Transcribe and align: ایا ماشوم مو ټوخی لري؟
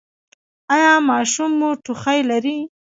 ایا 0.73 0.93
ماشوم 1.09 1.51
مو 1.59 1.69
ټوخی 1.83 2.19
لري؟ 2.29 2.57